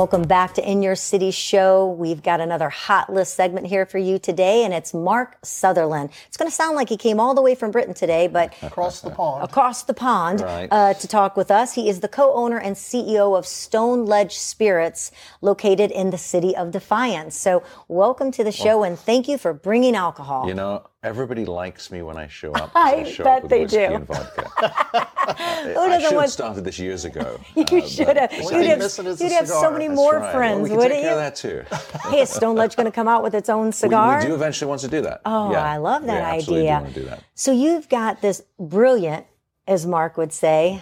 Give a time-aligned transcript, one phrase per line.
[0.00, 1.86] welcome back to In Your City Show.
[1.86, 6.08] We've got another hot list segment here for you today, and it's Mark Sutherland.
[6.26, 9.02] It's going to sound like he came all the way from Britain today, but across
[9.02, 10.68] the pond, across the pond, Right.
[10.70, 11.74] uh, to talk with us.
[11.74, 15.12] He is the co-owner and CEO of Stone Ledge Spirits,
[15.42, 17.36] located in the city of Defiance.
[17.38, 20.48] So, welcome to the show, and thank you for bringing alcohol.
[20.48, 22.72] You know, everybody likes me when I show up.
[22.72, 23.94] 'cause I show bet up with they whiskey do.
[23.94, 24.42] And vodka.
[24.60, 26.30] Who I doesn't should have want?
[26.30, 27.38] started this years ago.
[27.56, 28.32] You uh, should have.
[28.32, 30.22] You'd have, missing is the you'd have so many That's more right.
[30.22, 31.10] Well, friends, we wouldn't take you?
[31.14, 31.64] that too.
[32.10, 34.18] hey, is Stone Ledge going to come out with its own cigar?
[34.20, 35.20] we do eventually want to do that.
[35.24, 35.62] Oh, Yeah.
[35.64, 36.78] I love that we absolutely idea.
[36.78, 37.22] Do want to do that.
[37.34, 39.26] So you've got this brilliant,
[39.66, 40.80] as Mark would say,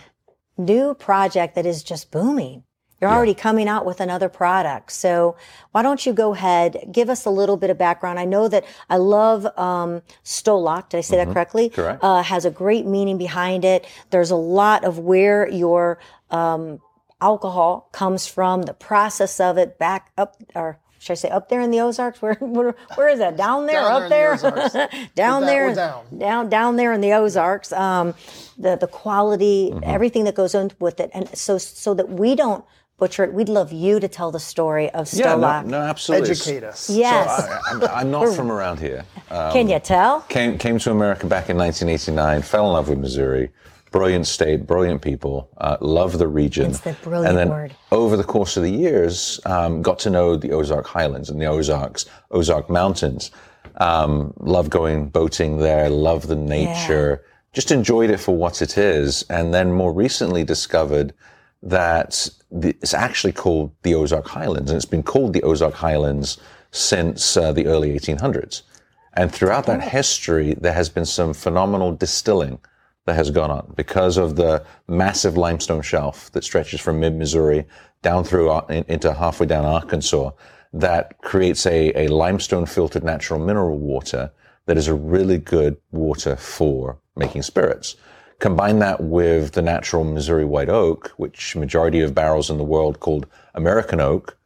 [0.56, 2.64] new project that is just booming.
[3.00, 4.90] You're already coming out with another product.
[4.92, 5.36] So
[5.72, 8.18] why don't you go ahead, give us a little bit of background.
[8.18, 10.88] I know that I love um, Stowloch.
[10.88, 11.70] Did I say that correctly?
[11.70, 11.80] Mm-hmm.
[11.80, 12.02] Correct.
[12.04, 13.86] Uh, has a great meaning behind it.
[14.10, 16.00] There's a lot of where your
[16.30, 16.80] um,
[17.20, 20.78] alcohol comes from, the process of it, back up or.
[21.00, 22.20] Should I say up there in the Ozarks?
[22.22, 23.36] Where where, where is that?
[23.36, 23.82] Down there?
[23.82, 25.72] Down up there the down there?
[25.72, 26.18] down- down.
[26.18, 27.72] down down there in the Ozarks.
[27.72, 28.14] Um,
[28.58, 29.84] the the quality, Mm-hmm.
[29.84, 32.64] everything that goes on with it, and so so that we don't
[32.98, 36.30] butcher it, we'd love you to tell the story of Yeah, no, no, absolutely.
[36.30, 36.90] educate us.
[36.90, 39.04] Yes, I, I'm, I'm not from around here.
[39.30, 40.22] Um, can you tell?
[40.22, 42.42] came came to America back in 1989.
[42.42, 43.50] Fell in love with Missouri.
[43.90, 45.48] Brilliant state, brilliant people.
[45.56, 46.70] Uh, love the region.
[46.72, 47.74] It's the brilliant and then word.
[47.90, 51.46] over the course of the years, um, got to know the Ozark Highlands and the
[51.46, 53.30] Ozarks, Ozark Mountains.
[53.76, 55.88] Um, love going boating there.
[55.88, 57.22] Love the nature.
[57.22, 57.32] yeah.
[57.54, 59.22] Just enjoyed it for what it is.
[59.30, 61.14] And then more recently discovered
[61.62, 66.38] that the, it's actually called the Ozark Highlands, and it's been called the Ozark Highlands
[66.70, 68.62] since uh, the early 1800s.
[69.14, 72.60] And throughout that history, there has been some phenomenal distilling
[73.06, 77.64] that has gone on because of the massive limestone shelf that stretches from mid Missouri
[78.02, 80.30] down through Ar- in- into halfway down Arkansas
[80.72, 84.30] that creates a, a limestone filtered natural mineral water
[84.66, 87.96] that is a really good water for making spirits.
[88.40, 93.00] Combine that with the natural Missouri white oak, which majority of barrels in the world
[93.00, 94.36] called American oak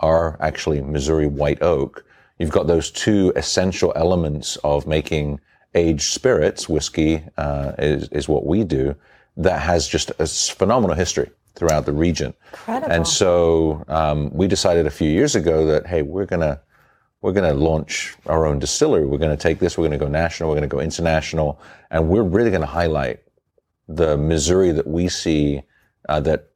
[0.00, 2.04] are actually Missouri white oak.
[2.38, 5.38] You've got those two essential elements of making
[5.74, 6.66] aged spirits.
[6.66, 8.96] Whiskey uh, is, is what we do.
[9.36, 12.32] That has just a phenomenal history throughout the region.
[12.52, 12.90] Incredible.
[12.90, 16.60] And so um, we decided a few years ago that hey, we're gonna
[17.20, 19.06] we're gonna launch our own distillery.
[19.06, 19.76] We're gonna take this.
[19.76, 20.48] We're gonna go national.
[20.48, 23.20] We're gonna go international, and we're really gonna highlight
[23.88, 25.62] the Missouri that we see
[26.08, 26.48] uh, that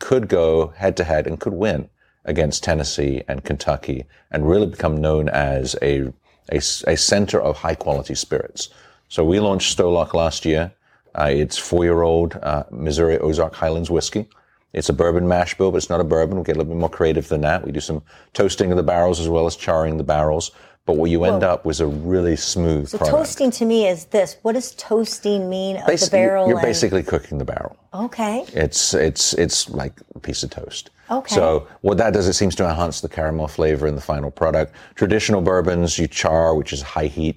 [0.00, 1.88] could go head to head and could win
[2.24, 6.12] against Tennessee and Kentucky and really become known as a,
[6.50, 6.56] a,
[6.86, 8.68] a center of high quality spirits.
[9.08, 10.72] So we launched Stowloch last year.
[11.14, 14.28] Uh, it's four year old uh, Missouri Ozark Highlands whiskey.
[14.72, 16.38] It's a bourbon mash bill, but it's not a bourbon.
[16.38, 17.64] We get a little bit more creative than that.
[17.64, 18.02] We do some
[18.32, 20.50] toasting of the barrels as well as charring the barrels.
[20.86, 23.16] But what you end up with is a really smooth So product.
[23.16, 24.36] toasting to me is this.
[24.42, 26.46] What does toasting mean of Basi- the barrel?
[26.46, 27.76] You're and- basically cooking the barrel.
[27.94, 28.44] okay.
[28.52, 30.90] It's it's it's like a piece of toast.
[31.10, 31.34] Okay.
[31.34, 34.74] So what that does, it seems to enhance the caramel flavor in the final product.
[34.94, 37.36] Traditional bourbons, you char, which is high heat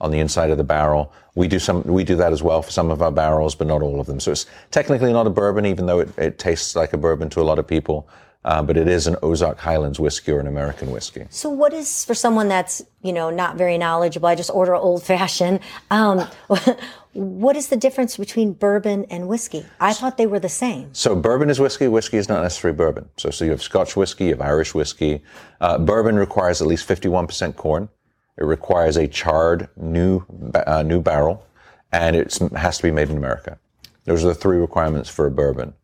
[0.00, 1.12] on the inside of the barrel.
[1.36, 3.82] We do some, we do that as well for some of our barrels, but not
[3.82, 4.18] all of them.
[4.20, 7.40] So it's technically not a bourbon, even though it, it tastes like a bourbon to
[7.40, 8.08] a lot of people.
[8.48, 11.26] Uh, but it is an Ozark Highlands whiskey or an American whiskey.
[11.28, 14.26] So what is for someone that's you know not very knowledgeable?
[14.26, 15.60] I just order old fashioned.
[15.90, 16.26] Um,
[17.12, 19.66] what is the difference between bourbon and whiskey?
[19.80, 20.88] I thought they were the same.
[20.94, 21.88] So bourbon is whiskey.
[21.88, 23.10] Whiskey is not necessarily bourbon.
[23.18, 25.22] So, so you have Scotch whiskey, you have Irish whiskey.
[25.60, 27.90] Uh, bourbon requires at least 51% corn.
[28.38, 31.44] It requires a charred new uh, new barrel,
[31.92, 33.58] and it has to be made in America.
[34.06, 35.74] Those are the three requirements for a bourbon.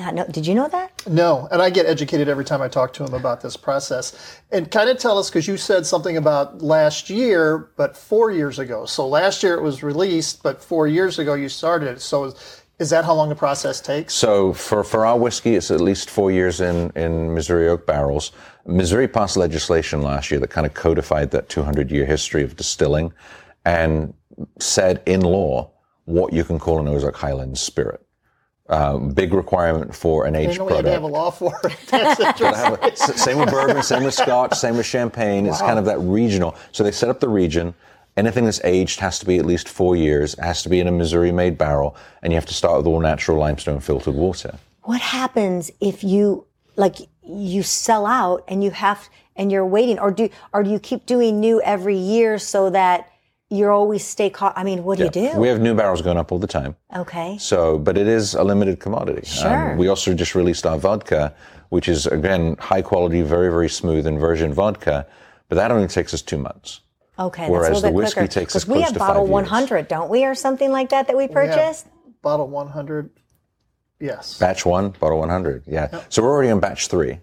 [0.00, 0.32] I did not know.
[0.32, 1.06] Did you know that?
[1.06, 4.40] No, and I get educated every time I talk to him about this process.
[4.52, 8.58] And kind of tell us, because you said something about last year, but four years
[8.58, 8.86] ago.
[8.86, 12.00] So last year it was released, but four years ago you started it.
[12.00, 14.14] So is, is that how long the process takes?
[14.14, 18.32] So for, for our whiskey, it's at least four years in, in Missouri oak barrels.
[18.66, 23.12] Missouri passed legislation last year that kind of codified that 200 year history of distilling
[23.64, 24.14] and
[24.60, 25.70] said in law
[26.04, 28.00] what you can call an Ozark Highlands spirit.
[28.68, 30.94] Uh, big requirement for an I aged know we had to product.
[30.94, 31.74] have a law for it.
[31.88, 32.54] That's interesting.
[32.54, 35.46] have a- s- same with bourbon, same with scotch, same with champagne.
[35.46, 36.54] It's kind of that regional.
[36.72, 37.72] So they set up the region.
[38.18, 40.86] Anything that's aged has to be at least four years, it has to be in
[40.88, 44.58] a Missouri made barrel, and you have to start with all natural limestone filtered water.
[44.82, 46.44] What happens if you
[46.76, 50.78] like you sell out and you have and you're waiting, or do or do you
[50.80, 53.08] keep doing new every year so that
[53.50, 54.52] you're always stay caught.
[54.56, 55.32] I mean, what do you do?
[55.38, 56.76] We have new barrels going up all the time.
[56.94, 57.38] okay.
[57.38, 59.20] So, but it is a limited commodity.
[59.20, 59.76] Um, Sure.
[59.76, 61.34] we also just released our vodka,
[61.70, 65.06] which is again high quality, very very smooth and virgin vodka,
[65.48, 66.80] but that only takes us two months.
[67.18, 67.48] Okay.
[67.48, 68.32] Whereas that's a the little bit whiskey quicker.
[68.32, 69.32] takes us we close have to bottle five years.
[69.32, 71.32] 100, don't we, or something like that that we Yeah.
[71.32, 71.86] purchased?
[72.22, 73.10] Bottle 100.
[74.00, 74.38] Yes.
[74.38, 75.64] Batch one, bottle 100.
[75.66, 76.02] Yeah.
[76.10, 77.18] So we're already on batch three.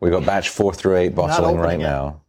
[0.00, 1.84] We got batch four through eight bottling right opening it.
[1.84, 2.20] now.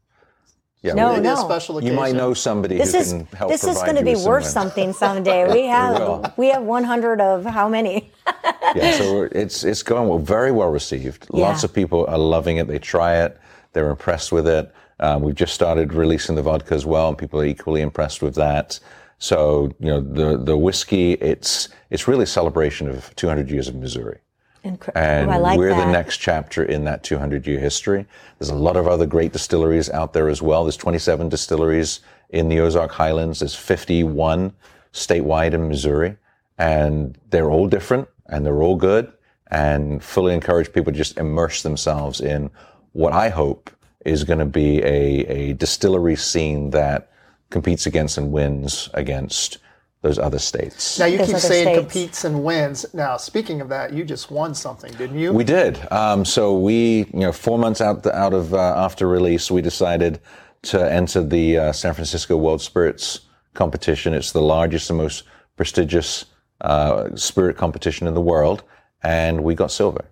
[0.84, 0.94] Yeah.
[0.96, 1.44] No, we- Maybe a no.
[1.46, 4.16] special you might know somebody This who is can help this is going to be
[4.16, 5.48] worth something someday.
[5.54, 8.12] We have we have 100 of how many?
[8.76, 11.28] yeah, so it's it's going well, very well received.
[11.32, 12.68] Lots of people are loving it.
[12.68, 13.40] They try it.
[13.72, 14.74] They're impressed with it.
[15.00, 18.36] Um, we've just started releasing the vodka as well, and people are equally impressed with
[18.36, 18.80] that.
[19.20, 23.76] So you know the the whiskey, it's it's really a celebration of 200 years of
[23.76, 24.20] Missouri.
[24.64, 25.86] Incre- oh, And oh, like we're that.
[25.86, 28.06] the next chapter in that 200 year history.
[28.40, 30.64] There's a lot of other great distilleries out there as well.
[30.64, 32.00] There's 27 distilleries
[32.30, 33.40] in the Ozark Highlands.
[33.40, 34.54] There's 51
[34.94, 36.18] statewide in Missouri.
[36.58, 39.12] And they're all different and they're all good
[39.48, 42.50] and fully encourage people to just immerse themselves in
[42.94, 43.70] what I hope
[44.06, 47.12] is going to be a, a distillery scene that
[47.50, 49.58] competes against and wins against
[50.04, 51.00] those other states.
[51.00, 51.80] Now you Those keep saying states.
[51.80, 52.86] competes and wins.
[52.94, 55.32] Now speaking of that, you just won something, didn't you?
[55.34, 55.80] We did.
[55.92, 60.20] Um, so we, you know, four months out out of uh, after release, we decided
[60.64, 63.22] to enter the uh, San Francisco World Spirits
[63.54, 64.14] competition.
[64.14, 65.24] It's the largest and most
[65.56, 66.26] prestigious
[66.62, 68.64] uh, spirit competition in the world,
[69.04, 70.06] and we got silver.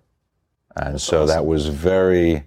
[0.74, 2.44] And so that was very,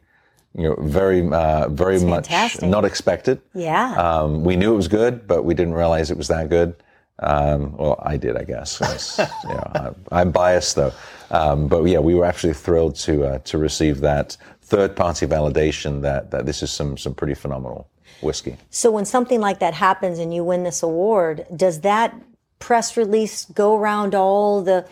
[0.56, 2.68] you know, very, uh, very much fantastic.
[2.70, 3.40] not expected.
[3.54, 3.94] yeah.
[3.98, 6.76] Um, we knew it was good, but we didn't realize it was that good.
[7.20, 8.80] Um, well, I did, I guess.
[9.48, 9.72] You know,
[10.12, 10.92] I, I'm biased though.
[11.32, 16.02] Um, but yeah, we were actually thrilled to uh, to receive that third party validation
[16.02, 17.88] that that this is some some pretty phenomenal
[18.22, 18.58] whiskey.
[18.70, 22.16] So when something like that happens and you win this award, does that
[22.60, 24.88] press release go around all the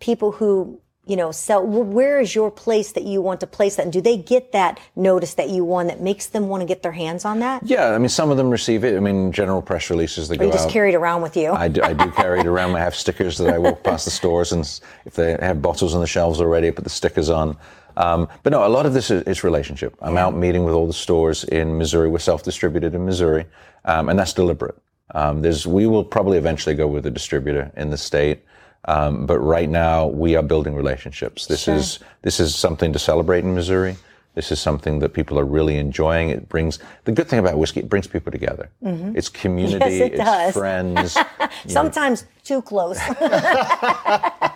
[0.00, 1.64] people who you know sell?
[1.66, 3.82] Where is your place that you want to place that?
[3.82, 6.82] And do they get that notice that you won that makes them want to get
[6.82, 7.62] their hands on that?
[7.64, 8.96] Yeah, I mean, some of them receive it.
[8.96, 10.72] I mean, general press releases that Or go you just out.
[10.72, 11.52] carry it around with you?
[11.52, 12.74] I do, I do carry it around.
[12.76, 14.64] I have stickers that I walk past the stores, and
[15.04, 17.56] if they have bottles on the shelves already, I put the stickers on.
[17.96, 19.96] Um, but no, a lot of this is, is relationship.
[20.02, 22.08] I'm out meeting with all the stores in Missouri.
[22.08, 23.46] We're self-distributed in Missouri,
[23.84, 24.76] um, and that's deliberate.
[25.14, 28.42] Um, there's, we will probably eventually go with a distributor in the state,
[28.86, 31.46] um, but right now we are building relationships.
[31.46, 31.74] This Sure.
[31.74, 33.96] is this is something to celebrate in Missouri.
[34.34, 36.28] This is something that people are really enjoying.
[36.30, 37.80] It brings the good thing about whiskey.
[37.80, 38.68] It brings people together.
[38.82, 39.78] It's community.
[39.78, 39.90] Mm-hmm.
[39.92, 40.52] Yes, it it's does.
[40.54, 41.16] friends.
[41.68, 42.98] Sometimes too close.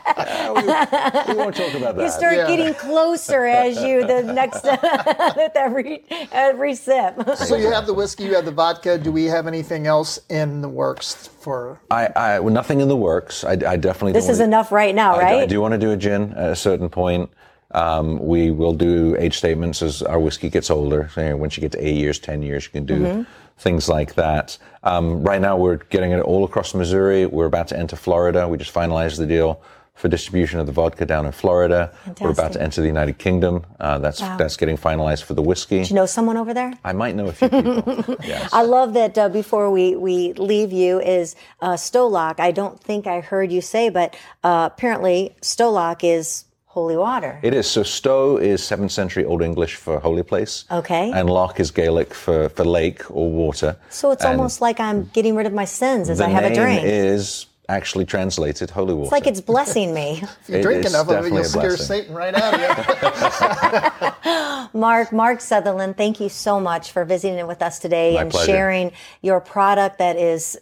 [0.55, 0.63] we,
[1.33, 2.03] we won't talk about that.
[2.05, 2.47] you start Yeah.
[2.47, 7.15] getting closer as you the next with every every sip.
[7.37, 8.99] so you have the whiskey, you have the vodka.
[8.99, 11.81] Do we have anything else in the works for?
[11.91, 13.45] I, I, well, nothing in the works.
[13.45, 14.13] I, I definitely.
[14.13, 15.43] This don't is wanna- enough right now, I, right?
[15.43, 17.31] I do want to do a gin at a certain point.
[17.73, 21.11] Um, we will do age statements as our whiskey gets older.
[21.15, 23.23] So, you know, once you get to eight years, ten years, you can do Mm-hmm.
[23.59, 24.57] things like that.
[24.85, 27.27] Um, right now, we're getting it all across Missouri.
[27.27, 28.49] We're about to enter Florida.
[28.49, 29.61] We just finalized the deal
[29.99, 31.93] for distribution of the vodka down in Florida.
[32.21, 33.67] We're about to enter the United Kingdom.
[33.81, 35.83] Uh, that's that's getting finalized for the whiskey.
[35.83, 36.73] Do you know someone over there?
[36.85, 38.17] I might know a few people.
[38.25, 38.49] yes.
[38.53, 42.39] I love that uh, before we, we leave you is uh, Stowloch.
[42.39, 47.41] I don't think I heard you say, but uh, apparently Stowloch is holy water.
[47.43, 47.67] It is.
[47.69, 50.65] So Stowe is 7th century Old English for holy place.
[50.71, 51.11] Okay.
[51.13, 53.77] And Loch is Gaelic for, for lake or water.
[53.91, 56.51] So it's And almost like I'm getting rid of my sins as I have a
[56.51, 56.83] name drink.
[56.85, 59.05] is actually translated holy water.
[59.05, 60.23] it's like it's blessing me.
[60.43, 61.77] If you It drink enough of it, definitely you'll scare.
[61.77, 62.61] Satan right out of
[64.73, 64.73] you.
[64.79, 68.53] Mark, Mark Sutherland, thank you so much for visiting with us today My and pleasure.
[68.53, 70.59] sharing your product that is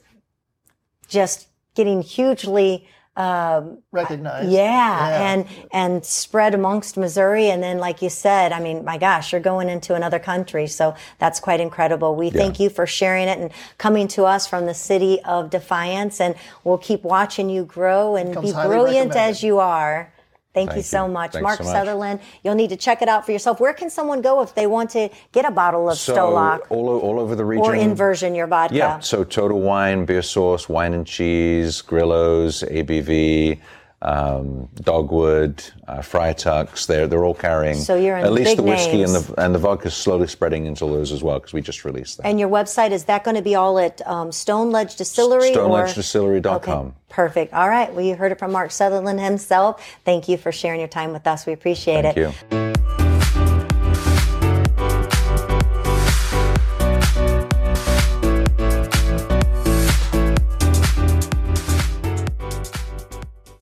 [1.09, 4.51] just getting hugely Um, Recognized.
[4.51, 9.33] Yeah, and and spread amongst Missouri, and then like you said, I mean, my gosh,
[9.33, 12.15] you're going into another country, so that's quite incredible.
[12.15, 16.21] We thank you for sharing it and coming to us from the city of Defiance,
[16.21, 20.13] and we'll keep watching you grow and Comes be brilliant as you are.
[20.57, 21.13] Thank, you Thank so you.
[21.13, 21.73] much, Thanks Mark so much.
[21.75, 22.21] Sutherland.
[22.43, 23.61] You'll need to check it out for yourself.
[23.61, 26.89] Where can someone go if they want to get a bottle of so Stowloch all,
[26.99, 27.67] all over the region.
[27.67, 28.75] or InverXion your vodka?
[28.75, 28.99] Yeah.
[29.01, 33.61] So Total Wine, Beer Source, Wine and Cheese, Grillos, ABV,
[34.07, 36.87] um, Dogwood, uh, Friar Tuck's.
[36.87, 37.75] They're they're all carrying.
[37.75, 40.87] So you're in at least the whiskey and the and the vodka's slowly spreading into
[40.87, 42.27] those as well because we just released that.
[42.27, 45.51] And your website is that going to be all at um, Stone Ledge Distillery?
[45.51, 46.87] StoneLedgeDistillery.com.
[46.87, 47.53] Okay, perfect.
[47.53, 47.93] All right.
[47.93, 49.85] Well, you heard it from Mark Sutherland himself.
[50.05, 51.45] Thank you for sharing your time with us.
[51.45, 52.35] We appreciate Thank it.
[52.53, 52.66] you.